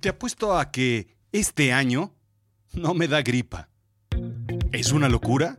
[0.00, 2.14] Te apuesto a que este año
[2.72, 3.68] no me da gripa.
[4.70, 5.56] ¿Es una locura?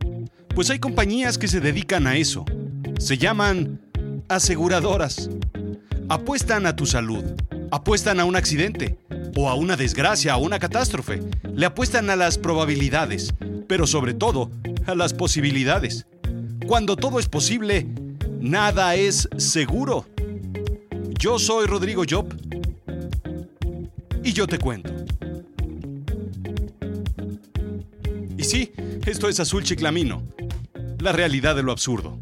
[0.54, 2.46] Pues hay compañías que se dedican a eso.
[2.98, 3.82] Se llaman
[4.28, 5.28] aseguradoras.
[6.08, 7.22] Apuestan a tu salud.
[7.70, 8.98] Apuestan a un accidente.
[9.36, 11.20] O a una desgracia o una catástrofe.
[11.54, 13.34] Le apuestan a las probabilidades.
[13.68, 14.50] Pero sobre todo,
[14.86, 16.06] a las posibilidades.
[16.66, 17.86] Cuando todo es posible,
[18.40, 20.06] nada es seguro.
[21.18, 22.34] Yo soy Rodrigo Job.
[24.30, 24.94] Y yo te cuento.
[28.38, 28.70] Y sí,
[29.04, 30.22] esto es Azul Chiclamino,
[31.00, 32.16] la realidad de lo absurdo.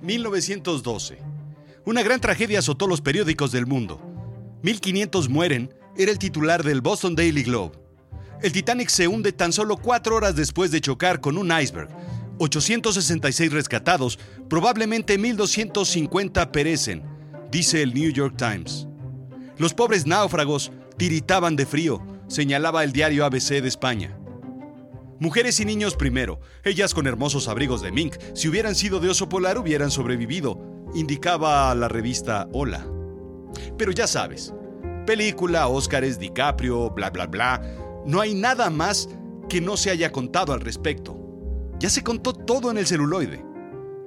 [0.00, 1.18] ...1912...
[1.84, 4.00] Una gran tragedia azotó los periódicos del mundo.
[4.62, 7.82] 1500 mueren era el titular del Boston Daily Globe.
[8.42, 11.88] El Titanic se hunde tan solo cuatro horas después de chocar con un iceberg
[12.42, 17.04] 866 rescatados, probablemente 1.250 perecen,
[17.52, 18.88] dice el New York Times.
[19.58, 24.18] Los pobres náufragos tiritaban de frío, señalaba el diario ABC de España.
[25.20, 29.28] Mujeres y niños primero, ellas con hermosos abrigos de mink, si hubieran sido de oso
[29.28, 30.58] polar hubieran sobrevivido,
[30.96, 32.84] indicaba la revista Hola.
[33.78, 34.52] Pero ya sabes,
[35.06, 37.62] película, Óscares, DiCaprio, bla bla bla,
[38.04, 39.08] no hay nada más
[39.48, 41.21] que no se haya contado al respecto.
[41.82, 43.44] Ya se contó todo en el celuloide,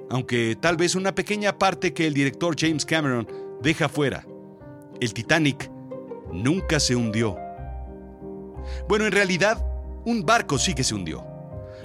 [0.08, 3.28] aunque tal vez una pequeña parte que el director James Cameron
[3.60, 4.24] deja fuera.
[4.98, 5.70] El Titanic
[6.32, 7.36] nunca se hundió.
[8.88, 9.62] Bueno, en realidad,
[10.06, 11.26] un barco sí que se hundió.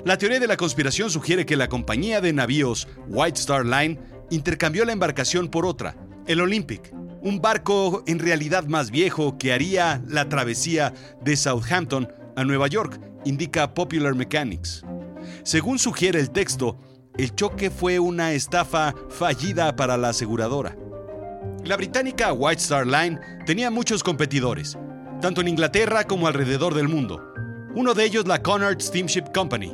[0.05, 4.85] La teoría de la conspiración sugiere que la compañía de navíos White Star Line intercambió
[4.85, 6.89] la embarcación por otra, el Olympic,
[7.21, 12.97] un barco en realidad más viejo que haría la travesía de Southampton a Nueva York,
[13.25, 14.85] indica Popular Mechanics.
[15.43, 16.77] Según sugiere el texto,
[17.17, 20.77] el choque fue una estafa fallida para la aseguradora.
[21.65, 24.77] La británica White Star Line tenía muchos competidores,
[25.21, 27.33] tanto en Inglaterra como alrededor del mundo.
[27.75, 29.73] Uno de ellos la Cunard Steamship Company.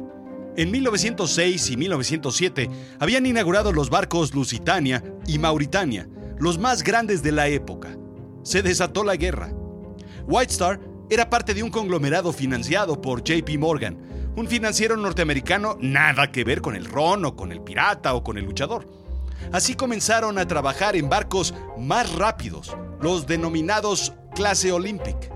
[0.57, 2.69] En 1906 y 1907
[2.99, 7.95] habían inaugurado los barcos Lusitania y Mauritania, los más grandes de la época.
[8.43, 9.53] Se desató la guerra.
[10.27, 10.79] White Star
[11.09, 13.97] era parte de un conglomerado financiado por JP Morgan,
[14.37, 18.37] un financiero norteamericano nada que ver con el ron o con el pirata o con
[18.37, 18.87] el luchador.
[19.51, 25.31] Así comenzaron a trabajar en barcos más rápidos, los denominados clase Olympic.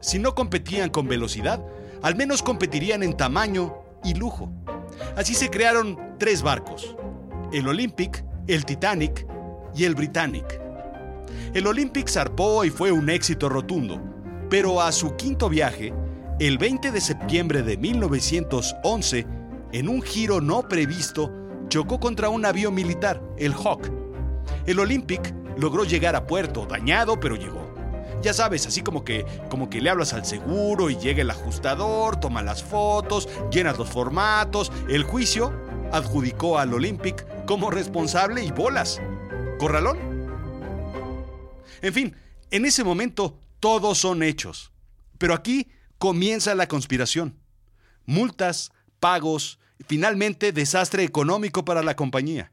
[0.00, 1.60] Si no competían con velocidad,
[2.02, 4.52] al menos competirían en tamaño y lujo.
[5.16, 6.94] Así se crearon tres barcos,
[7.52, 9.26] el Olympic, el Titanic
[9.74, 10.60] y el Britannic.
[11.52, 14.00] El Olympic zarpó y fue un éxito rotundo,
[14.48, 15.92] pero a su quinto viaje,
[16.38, 19.26] el 20 de septiembre de 1911,
[19.72, 21.32] en un giro no previsto,
[21.68, 23.90] chocó contra un avión militar, el Hawk.
[24.66, 27.66] El Olympic logró llegar a puerto, dañado, pero llegó.
[28.22, 32.20] Ya sabes, así como que, como que le hablas al seguro y llega el ajustador,
[32.20, 34.70] toma las fotos, llenas los formatos.
[34.90, 35.52] El juicio
[35.90, 39.00] adjudicó al Olympic como responsable y bolas.
[39.58, 39.98] ¿Corralón?
[41.80, 42.16] En fin,
[42.50, 44.72] en ese momento todos son hechos.
[45.18, 45.68] Pero aquí
[45.98, 47.38] comienza la conspiración.
[48.04, 52.52] Multas, pagos, finalmente desastre económico para la compañía.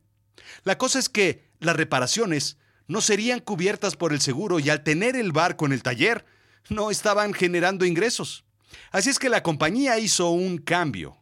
[0.64, 5.16] La cosa es que las reparaciones no serían cubiertas por el seguro y al tener
[5.16, 6.26] el barco en el taller,
[6.70, 8.46] no estaban generando ingresos.
[8.92, 11.18] Así es que la compañía hizo un cambio.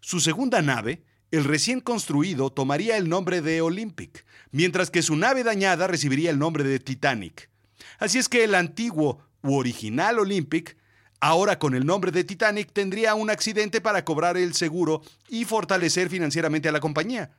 [0.00, 5.42] Su segunda nave, el recién construido, tomaría el nombre de Olympic, mientras que su nave
[5.42, 7.50] dañada recibiría el nombre de Titanic.
[7.98, 10.76] Así es que el antiguo u original Olympic
[11.26, 16.10] Ahora con el nombre de Titanic tendría un accidente para cobrar el seguro y fortalecer
[16.10, 17.32] financieramente a la compañía.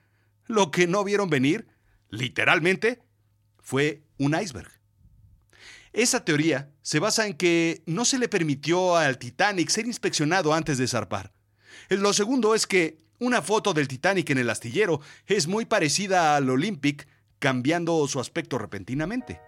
[0.48, 1.68] Lo que no vieron venir,
[2.10, 3.04] literalmente,
[3.62, 4.72] fue un iceberg.
[5.94, 10.80] Esa teoría se basa en que no se le permitió al Titanic ser inspeccionado antes
[10.80, 11.32] de zarpar.
[11.90, 16.50] Lo segundo es que una foto del Titanic en el astillero es muy parecida al
[16.50, 17.08] Olympic,
[17.38, 19.40] cambiando su aspecto repentinamente.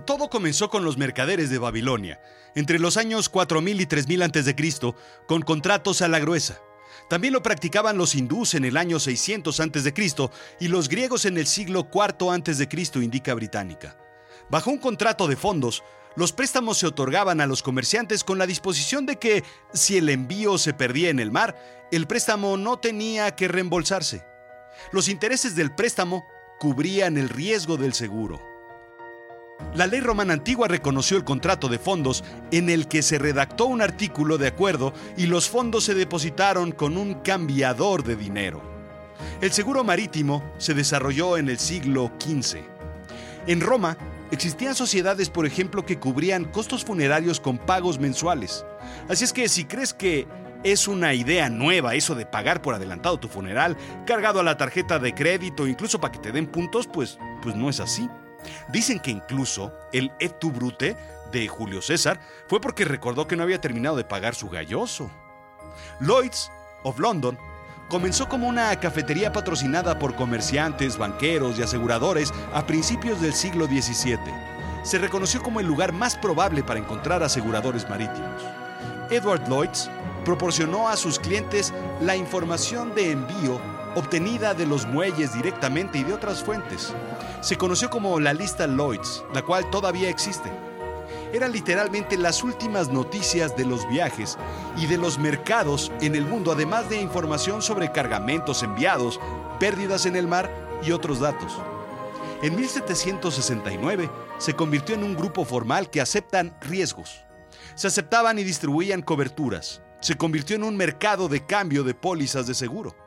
[0.00, 2.20] Todo comenzó con los mercaderes de Babilonia,
[2.54, 4.94] entre los años 4000 y 3000 a.C.,
[5.26, 6.60] con contratos a la gruesa.
[7.08, 9.94] También lo practicaban los hindús en el año 600 a.C.
[10.60, 12.68] y los griegos en el siglo IV a.C.,
[13.02, 13.96] indica Británica.
[14.50, 15.82] Bajo un contrato de fondos,
[16.16, 19.42] los préstamos se otorgaban a los comerciantes con la disposición de que,
[19.72, 21.56] si el envío se perdía en el mar,
[21.90, 24.24] el préstamo no tenía que reembolsarse.
[24.92, 26.26] Los intereses del préstamo
[26.58, 28.53] cubrían el riesgo del seguro.
[29.74, 32.22] La ley romana antigua reconoció el contrato de fondos
[32.52, 36.96] en el que se redactó un artículo de acuerdo y los fondos se depositaron con
[36.96, 38.62] un cambiador de dinero.
[39.40, 42.58] El seguro marítimo se desarrolló en el siglo XV.
[43.46, 43.96] En Roma
[44.30, 48.64] existían sociedades, por ejemplo, que cubrían costos funerarios con pagos mensuales.
[49.08, 50.26] Así es que si crees que
[50.62, 53.76] es una idea nueva eso de pagar por adelantado tu funeral,
[54.06, 57.68] cargado a la tarjeta de crédito, incluso para que te den puntos, pues, pues no
[57.68, 58.08] es así.
[58.68, 60.96] Dicen que incluso el et tu brute
[61.32, 65.10] de Julio César fue porque recordó que no había terminado de pagar su galloso.
[66.00, 66.50] Lloyd's
[66.84, 67.38] of London
[67.88, 74.18] comenzó como una cafetería patrocinada por comerciantes, banqueros y aseguradores a principios del siglo XVII.
[74.84, 78.42] Se reconoció como el lugar más probable para encontrar aseguradores marítimos.
[79.10, 79.90] Edward Lloyd's
[80.24, 83.60] proporcionó a sus clientes la información de envío
[83.94, 86.92] obtenida de los muelles directamente y de otras fuentes.
[87.40, 90.50] Se conoció como la lista Lloyds, la cual todavía existe.
[91.32, 94.38] Eran literalmente las últimas noticias de los viajes
[94.76, 99.20] y de los mercados en el mundo, además de información sobre cargamentos enviados,
[99.58, 100.50] pérdidas en el mar
[100.82, 101.52] y otros datos.
[102.42, 107.24] En 1769 se convirtió en un grupo formal que aceptan riesgos.
[107.74, 109.82] Se aceptaban y distribuían coberturas.
[110.00, 113.03] Se convirtió en un mercado de cambio de pólizas de seguro.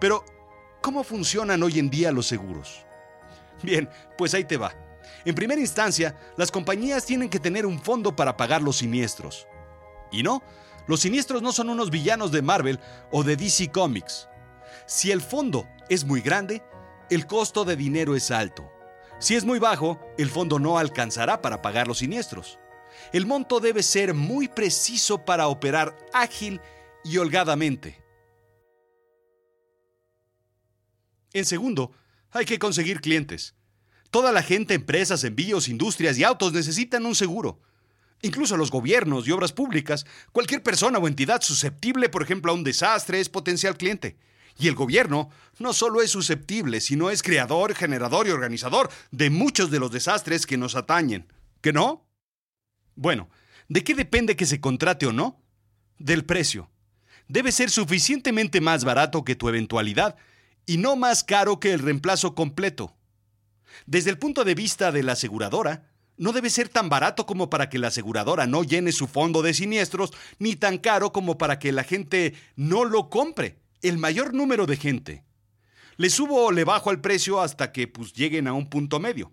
[0.00, 0.24] Pero,
[0.80, 2.84] ¿cómo funcionan hoy en día los seguros?
[3.62, 3.88] Bien,
[4.18, 4.74] pues ahí te va.
[5.24, 9.46] En primera instancia, las compañías tienen que tener un fondo para pagar los siniestros.
[10.12, 10.42] Y no,
[10.86, 12.78] los siniestros no son unos villanos de Marvel
[13.10, 14.28] o de DC Comics.
[14.86, 16.62] Si el fondo es muy grande,
[17.10, 18.70] el costo de dinero es alto.
[19.18, 22.58] Si es muy bajo, el fondo no alcanzará para pagar los siniestros.
[23.12, 26.60] El monto debe ser muy preciso para operar ágil
[27.02, 28.05] y holgadamente.
[31.36, 31.92] En segundo,
[32.30, 33.54] hay que conseguir clientes.
[34.10, 37.60] Toda la gente, empresas, envíos, industrias y autos necesitan un seguro.
[38.22, 42.64] Incluso los gobiernos y obras públicas, cualquier persona o entidad susceptible, por ejemplo, a un
[42.64, 44.16] desastre, es potencial cliente.
[44.58, 45.28] Y el gobierno
[45.58, 50.46] no solo es susceptible, sino es creador, generador y organizador de muchos de los desastres
[50.46, 51.30] que nos atañen.
[51.60, 52.08] ¿Que no?
[52.94, 53.28] Bueno,
[53.68, 55.42] ¿de qué depende que se contrate o no?
[55.98, 56.70] Del precio.
[57.28, 60.16] Debe ser suficientemente más barato que tu eventualidad
[60.66, 62.96] y no más caro que el reemplazo completo.
[63.86, 67.68] Desde el punto de vista de la aseguradora, no debe ser tan barato como para
[67.68, 71.72] que la aseguradora no llene su fondo de siniestros, ni tan caro como para que
[71.72, 75.24] la gente no lo compre, el mayor número de gente.
[75.96, 79.32] Le subo o le bajo el precio hasta que pues, lleguen a un punto medio.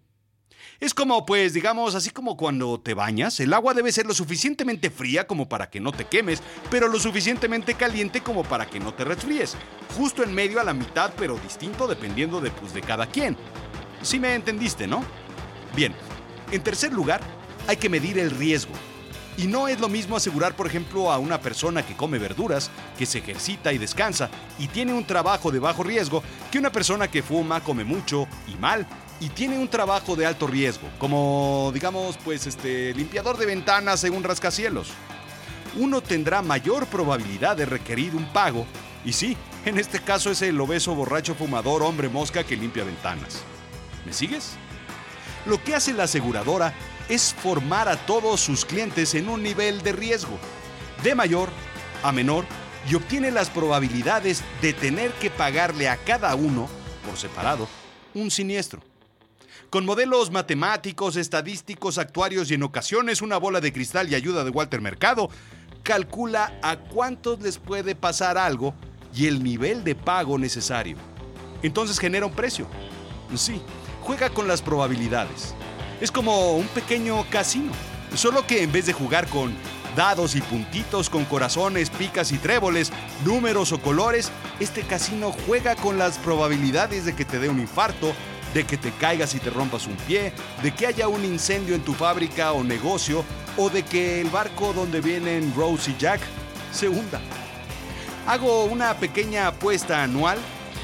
[0.80, 4.90] Es como, pues, digamos, así como cuando te bañas, el agua debe ser lo suficientemente
[4.90, 8.94] fría como para que no te quemes, pero lo suficientemente caliente como para que no
[8.94, 9.56] te resfríes.
[9.96, 13.38] Justo en medio a la mitad, pero distinto dependiendo de, pues, de cada quien.
[14.02, 15.04] Sí me entendiste, ¿no?
[15.76, 15.94] Bien,
[16.52, 17.22] en tercer lugar,
[17.68, 18.74] hay que medir el riesgo.
[19.38, 23.06] Y no es lo mismo asegurar, por ejemplo, a una persona que come verduras, que
[23.06, 26.22] se ejercita y descansa y tiene un trabajo de bajo riesgo,
[26.52, 28.86] que una persona que fuma, come mucho y mal
[29.20, 34.24] y tiene un trabajo de alto riesgo, como digamos, pues este limpiador de ventanas según
[34.24, 34.90] rascacielos.
[35.78, 38.66] Uno tendrá mayor probabilidad de requerir un pago,
[39.06, 43.42] y sí, en este caso es el obeso borracho fumador hombre mosca que limpia ventanas.
[44.06, 44.56] ¿Me sigues?
[45.46, 46.74] Lo que hace la aseguradora
[47.10, 50.38] es formar a todos sus clientes en un nivel de riesgo,
[51.04, 51.50] de mayor
[52.04, 52.46] a menor,
[52.90, 56.68] y obtiene las probabilidades de tener que pagarle a cada uno,
[57.06, 57.68] por separado,
[58.14, 58.82] un siniestro.
[59.70, 64.50] Con modelos matemáticos, estadísticos, actuarios y en ocasiones una bola de cristal y ayuda de
[64.50, 65.30] Walter Mercado,
[65.82, 68.74] calcula a cuántos les puede pasar algo
[69.16, 70.98] y el nivel de pago necesario.
[71.62, 72.68] Entonces genera un precio.
[73.36, 73.62] Sí,
[74.02, 75.56] juega con las probabilidades.
[76.02, 77.72] Es como un pequeño casino,
[78.16, 79.54] solo que en vez de jugar con
[79.96, 82.92] dados y puntitos con corazones, picas y tréboles,
[83.26, 88.14] números o colores, este casino juega con las probabilidades de que te dé un infarto,
[88.54, 91.84] de que te caigas y te rompas un pie, de que haya un incendio en
[91.84, 93.24] tu fábrica o negocio,
[93.58, 96.22] o de que el barco donde vienen Rose y Jack
[96.72, 97.22] se hunda.
[98.28, 100.38] Hago una pequeña apuesta anual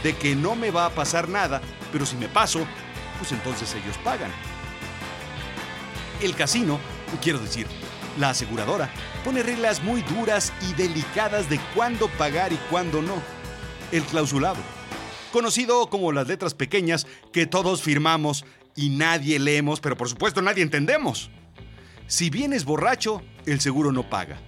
[0.04, 1.62] de que no me va a pasar nada,
[1.92, 2.66] pero si me paso,
[3.18, 4.32] pues entonces ellos pagan.
[6.22, 6.80] El casino,
[7.22, 7.68] quiero decir,
[8.18, 8.90] la aseguradora,
[9.24, 13.16] pone reglas muy duras y delicadas de cuándo pagar y cuándo no.
[13.92, 14.58] El clausulado
[15.30, 18.46] conocido como las letras pequeñas que todos firmamos
[18.76, 21.30] y nadie leemos, pero por supuesto nadie entendemos.
[22.08, 24.40] Si vienes borracho, el seguro no paga.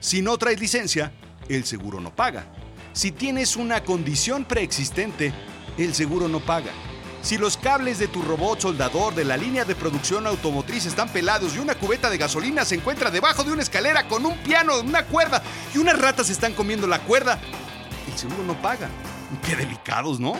[0.00, 1.12] Si no traes licencia,
[1.48, 2.46] el seguro no paga.
[2.92, 5.32] Si tienes una condición preexistente,
[5.76, 6.70] el seguro no paga.
[7.22, 11.54] Si los cables de tu robot soldador de la línea de producción automotriz están pelados
[11.54, 15.04] y una cubeta de gasolina se encuentra debajo de una escalera con un piano, una
[15.04, 15.42] cuerda
[15.74, 17.38] y unas ratas están comiendo la cuerda,
[18.10, 18.88] el seguro no paga.
[19.46, 20.32] Qué delicados, ¿no?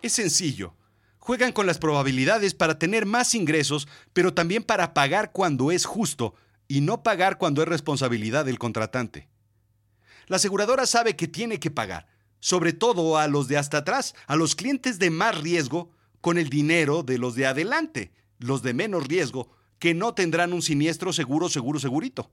[0.00, 0.74] Es sencillo.
[1.18, 6.34] Juegan con las probabilidades para tener más ingresos, pero también para pagar cuando es justo
[6.66, 9.28] y no pagar cuando es responsabilidad del contratante.
[10.26, 12.06] La aseguradora sabe que tiene que pagar,
[12.40, 16.50] sobre todo a los de hasta atrás, a los clientes de más riesgo, con el
[16.50, 21.48] dinero de los de adelante, los de menos riesgo, que no tendrán un siniestro seguro,
[21.48, 22.30] seguro, segurito.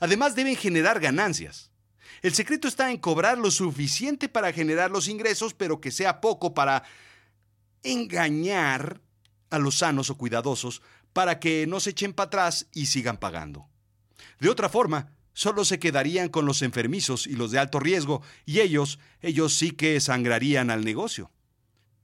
[0.00, 1.70] Además deben generar ganancias.
[2.22, 6.52] El secreto está en cobrar lo suficiente para generar los ingresos, pero que sea poco
[6.52, 6.82] para
[7.82, 9.00] engañar
[9.48, 13.68] a los sanos o cuidadosos para que no se echen para atrás y sigan pagando.
[14.38, 18.60] De otra forma, solo se quedarían con los enfermizos y los de alto riesgo, y
[18.60, 21.30] ellos, ellos sí que sangrarían al negocio.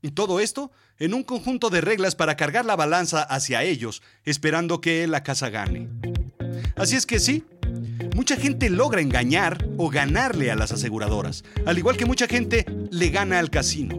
[0.02, 4.80] Y todo esto en un conjunto de reglas para cargar la balanza hacia ellos, esperando
[4.80, 5.88] que la casa gane.
[6.76, 7.45] Así es que sí,
[8.14, 13.11] mucha gente logra engañar o ganarle a las aseguradoras, al igual que mucha gente le
[13.11, 13.99] gana al casino.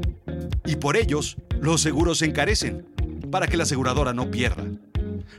[0.65, 2.85] Y por ellos, los seguros se encarecen,
[3.31, 4.65] para que la aseguradora no pierda.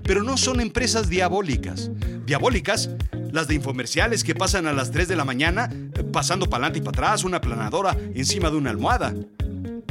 [0.03, 1.91] Pero no son empresas diabólicas.
[2.27, 2.91] Diabólicas,
[3.33, 5.71] las de infomerciales que pasan a las 3 de la mañana,
[6.13, 9.15] pasando para adelante y para atrás, una planadora encima de una almohada.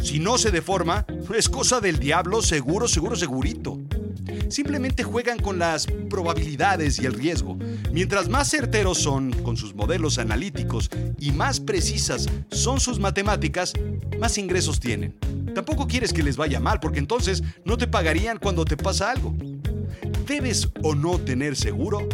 [0.02, 3.80] Si no se deforma, es cosa del diablo, seguro, seguro, segurito.
[4.50, 7.58] Simplemente juegan con las probabilidades y el riesgo.
[7.92, 10.90] Mientras más certeros son con sus modelos analíticos
[11.20, 13.74] y más precisas son sus matemáticas,
[14.20, 15.18] más ingresos tienen.
[15.54, 19.36] Tampoco quieres que les vaya mal porque entonces no te pagarían cuando te pasa algo.
[20.26, 22.08] ¿Debes o no tener seguro?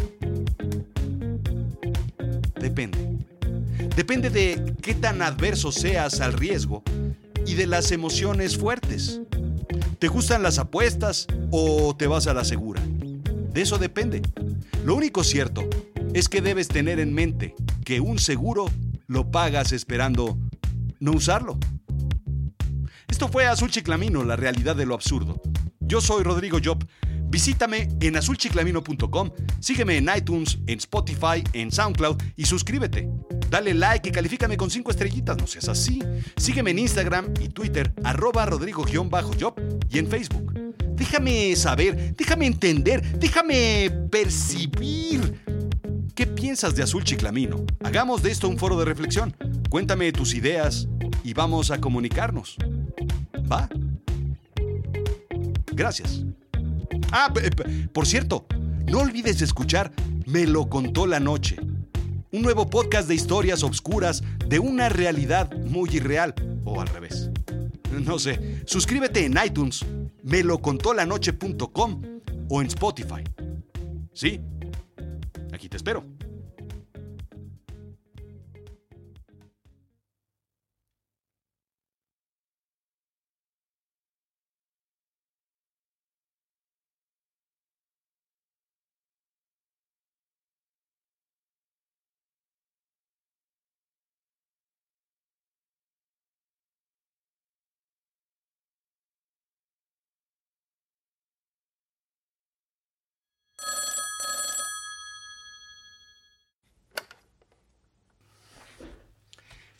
[2.64, 2.96] Depende.
[3.94, 6.82] Depende de qué tan adverso seas al riesgo
[7.46, 9.20] y de las emociones fuertes.
[9.98, 12.80] ¿Te gustan las apuestas o te vas a la segura?
[13.52, 14.22] De eso depende.
[14.82, 15.68] Lo único cierto
[16.14, 17.54] es que debes tener en mente
[17.84, 18.70] que un seguro
[19.08, 20.38] lo pagas esperando
[21.00, 21.58] no usarlo.
[23.08, 25.38] Esto fue Azul Chiclamino, la realidad de lo absurdo.
[25.80, 26.82] Yo soy Rodrigo Job.
[27.34, 33.10] Visítame en azulchiclamino.com, sígueme en iTunes, en Spotify, en SoundCloud y suscríbete.
[33.50, 36.00] Dale like y califícame con 5 estrellitas, no seas así.
[36.36, 39.52] Sígueme en Instagram y Twitter, arroba rodrigo-job
[39.90, 40.54] y en Facebook.
[40.94, 45.42] Déjame saber, déjame entender, déjame percibir.
[46.14, 47.66] ¿Qué piensas de Azul Chiclamino?
[47.82, 49.36] Hagamos de esto un foro de reflexión.
[49.70, 50.86] Cuéntame tus ideas
[51.24, 52.56] y vamos a comunicarnos.
[53.50, 53.68] ¿Va?
[55.72, 56.24] Gracias.
[57.16, 57.32] Ah,
[57.92, 58.44] por cierto,
[58.86, 59.92] no olvides escuchar
[60.26, 61.56] Me lo contó la noche.
[62.32, 66.34] Un nuevo podcast de historias obscuras de una realidad muy irreal.
[66.64, 67.30] O al revés.
[68.04, 68.62] No sé.
[68.66, 69.86] Suscríbete en iTunes,
[70.24, 72.02] melocontolanoche.com
[72.48, 73.22] o en Spotify.
[74.12, 74.40] Sí.
[75.52, 76.04] Aquí te espero.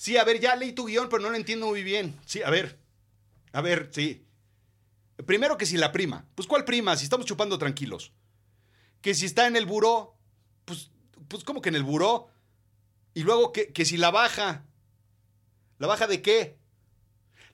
[0.05, 2.21] Sí, a ver, ya leí tu guion, pero no lo entiendo muy bien.
[2.27, 2.79] Sí, a ver.
[3.53, 4.27] A ver, sí.
[5.25, 6.27] Primero que si la prima.
[6.35, 6.95] Pues ¿cuál prima?
[6.95, 8.13] Si estamos chupando tranquilos.
[9.01, 10.15] Que si está en el buró.
[10.67, 10.91] Pues,
[11.27, 12.29] pues ¿cómo que en el buró?
[13.15, 14.67] Y luego que, que si la baja.
[15.79, 16.59] ¿La baja de qué?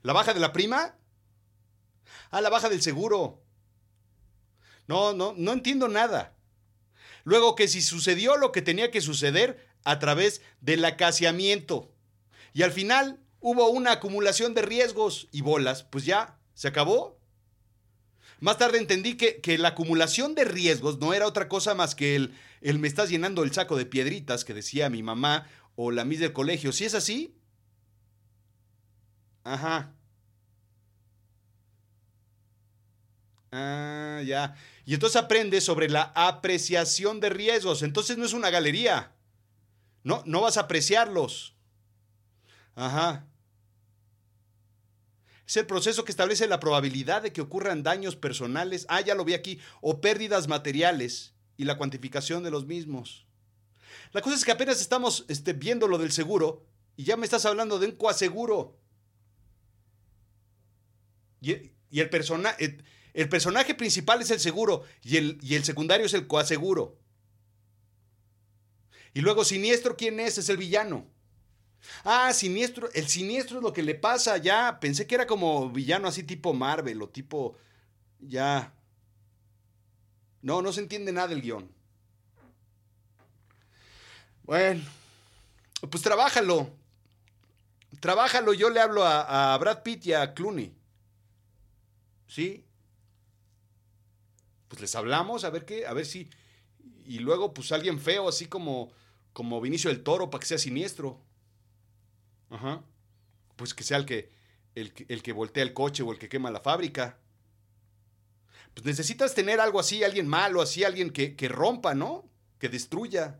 [0.01, 0.97] ¿La baja de la prima?
[2.31, 3.41] Ah, la baja del seguro.
[4.87, 6.35] No, no, no entiendo nada.
[7.23, 11.90] Luego que si sucedió lo que tenía que suceder a través del acaciamiento.
[12.53, 17.19] Y al final hubo una acumulación de riesgos y bolas, pues ya, se acabó.
[18.39, 22.33] Más tarde entendí que, la acumulación de riesgos no era otra cosa más que el,
[22.61, 26.19] el me estás llenando el saco de piedritas que decía mi mamá o la mis
[26.19, 26.71] del colegio.
[26.71, 27.35] Si es así,
[29.43, 29.93] Ajá.
[33.51, 34.55] Ah, ya.
[34.85, 37.83] Y entonces aprende sobre la apreciación de riesgos.
[37.83, 39.13] Entonces no es una galería.
[40.03, 41.55] No, no vas a apreciarlos.
[42.75, 43.27] Ajá.
[45.51, 49.25] Es el proceso que establece la probabilidad de que ocurran daños personales, ah, ya lo
[49.25, 53.25] vi aquí, o pérdidas materiales y la cuantificación de los mismos.
[54.13, 57.45] La cosa es que apenas estamos este, viendo lo del seguro y ya me estás
[57.45, 58.77] hablando de un coaseguro.
[61.41, 61.51] Y,
[61.99, 66.27] el, persona, el, personaje principal es el seguro y el, y el secundario es el
[66.27, 66.97] coaseguro.
[69.13, 70.37] Y luego siniestro, ¿quién es?
[70.37, 71.07] Es el villano.
[72.03, 74.79] Ah, siniestro, el siniestro es lo que le pasa ya.
[74.79, 77.57] Pensé que era como villano así tipo Marvel o tipo...
[78.19, 78.73] Ya.
[80.41, 81.69] No, no se entiende nada del guion.
[84.43, 84.81] Bueno,
[85.89, 86.69] pues trabájalo.
[87.99, 90.73] Trabájalo, yo le hablo a, a Brad Pitt y a Clooney.
[92.27, 92.65] ¿Sí?
[94.67, 96.29] Pues les hablamos a ver qué, a ver si...
[97.05, 98.91] Y luego pues alguien feo, así como,
[99.33, 101.19] como Vinicio del Toro, para que sea siniestro.
[102.51, 102.83] Ajá.
[103.55, 104.31] Pues que sea el que,
[104.75, 107.17] el, el que voltea el coche o el que quema la fábrica.
[108.73, 112.29] Pues necesitas tener algo así, alguien malo, así, alguien que, que rompa, ¿no?
[112.59, 113.39] Que destruya.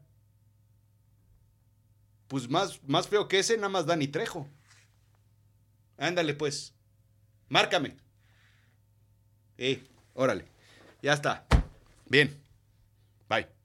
[2.27, 4.47] Pues más, más feo que ese, nada más Dani Trejo.
[5.97, 6.73] Ándale, pues.
[7.49, 7.95] Márcame.
[9.57, 10.45] Eh, órale.
[11.01, 11.45] Ya está.
[12.07, 12.41] Bien.
[13.29, 13.60] Bye.